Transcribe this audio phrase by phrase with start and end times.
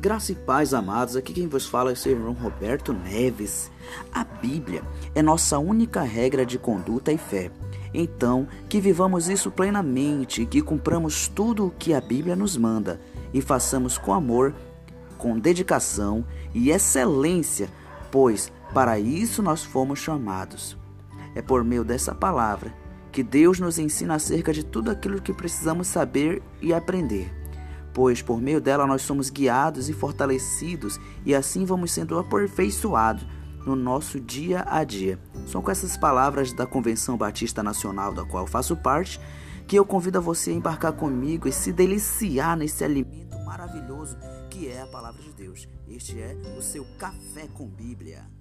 [0.00, 1.14] Graça e paz, amados.
[1.14, 3.70] Aqui quem vos fala é o seu irmão Roberto Neves.
[4.10, 4.82] A Bíblia
[5.14, 7.50] é nossa única regra de conduta e fé.
[7.92, 12.98] Então, que vivamos isso plenamente, que cumpramos tudo o que a Bíblia nos manda
[13.34, 14.54] e façamos com amor,
[15.18, 17.68] com dedicação e excelência,
[18.10, 20.78] pois para isso nós fomos chamados.
[21.34, 22.72] É por meio dessa palavra
[23.12, 27.39] que Deus nos ensina acerca de tudo aquilo que precisamos saber e aprender
[27.92, 33.26] pois por meio dela nós somos guiados e fortalecidos e assim vamos sendo aperfeiçoados
[33.66, 35.18] no nosso dia a dia.
[35.46, 39.20] São com essas palavras da Convenção Batista Nacional, da qual faço parte,
[39.66, 44.16] que eu convido a você a embarcar comigo e se deliciar nesse alimento maravilhoso
[44.48, 45.68] que é a palavra de Deus.
[45.88, 48.39] Este é o seu café com Bíblia.